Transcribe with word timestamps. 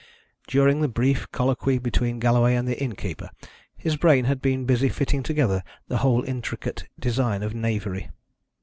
During 0.47 0.81
the 0.81 0.87
brief 0.87 1.31
colloquy 1.31 1.77
between 1.77 2.17
Galloway 2.17 2.55
and 2.55 2.67
the 2.67 2.81
innkeeper 2.81 3.29
his 3.77 3.97
brain 3.97 4.25
had 4.25 4.41
been 4.41 4.65
busy 4.65 4.89
fitting 4.89 5.21
together 5.21 5.61
the 5.89 5.97
whole 5.97 6.23
intricate 6.23 6.87
design 6.99 7.43
of 7.43 7.53
knavery. 7.53 8.09